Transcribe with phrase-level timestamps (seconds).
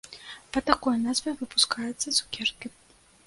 [0.55, 2.67] Пад такой назвай выпускаюцца цукеркі.